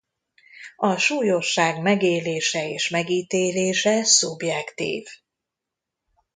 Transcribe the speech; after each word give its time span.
A 0.77 0.97
súlyosság 0.97 1.81
megélése 1.81 2.69
és 2.69 2.89
megítélése 2.89 4.03
szubjektív. 4.03 5.07